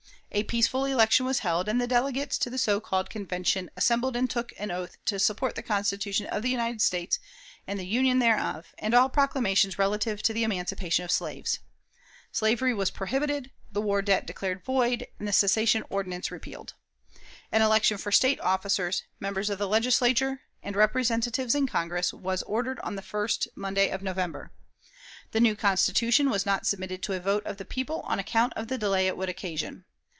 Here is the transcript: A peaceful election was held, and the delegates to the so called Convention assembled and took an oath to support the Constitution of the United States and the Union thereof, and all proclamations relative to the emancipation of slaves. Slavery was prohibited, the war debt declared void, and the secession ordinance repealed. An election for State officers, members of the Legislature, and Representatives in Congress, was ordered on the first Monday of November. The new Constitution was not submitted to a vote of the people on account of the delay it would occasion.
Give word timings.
A 0.33 0.43
peaceful 0.43 0.85
election 0.85 1.25
was 1.25 1.39
held, 1.39 1.67
and 1.67 1.81
the 1.81 1.85
delegates 1.85 2.37
to 2.37 2.49
the 2.49 2.57
so 2.57 2.79
called 2.79 3.09
Convention 3.09 3.69
assembled 3.75 4.15
and 4.15 4.29
took 4.29 4.53
an 4.57 4.71
oath 4.71 4.95
to 5.03 5.19
support 5.19 5.55
the 5.55 5.61
Constitution 5.61 6.25
of 6.27 6.41
the 6.41 6.49
United 6.49 6.81
States 6.81 7.19
and 7.67 7.77
the 7.77 7.85
Union 7.85 8.19
thereof, 8.19 8.67
and 8.77 8.93
all 8.93 9.09
proclamations 9.09 9.77
relative 9.77 10.23
to 10.23 10.31
the 10.31 10.45
emancipation 10.45 11.03
of 11.03 11.11
slaves. 11.11 11.59
Slavery 12.31 12.73
was 12.73 12.91
prohibited, 12.91 13.51
the 13.69 13.81
war 13.81 14.01
debt 14.01 14.25
declared 14.25 14.63
void, 14.63 15.05
and 15.19 15.27
the 15.27 15.33
secession 15.33 15.83
ordinance 15.89 16.31
repealed. 16.31 16.75
An 17.51 17.61
election 17.61 17.97
for 17.97 18.13
State 18.13 18.39
officers, 18.39 19.03
members 19.19 19.49
of 19.49 19.59
the 19.59 19.67
Legislature, 19.67 20.43
and 20.63 20.77
Representatives 20.77 21.55
in 21.55 21.67
Congress, 21.67 22.13
was 22.13 22.41
ordered 22.43 22.79
on 22.79 22.95
the 22.95 23.01
first 23.01 23.49
Monday 23.53 23.89
of 23.89 24.01
November. 24.01 24.53
The 25.31 25.41
new 25.41 25.57
Constitution 25.57 26.29
was 26.29 26.45
not 26.45 26.65
submitted 26.65 27.03
to 27.03 27.13
a 27.17 27.19
vote 27.19 27.45
of 27.45 27.57
the 27.57 27.65
people 27.65 27.99
on 28.05 28.17
account 28.17 28.53
of 28.55 28.69
the 28.69 28.77
delay 28.77 29.07
it 29.07 29.17
would 29.17 29.27
occasion. 29.27 29.83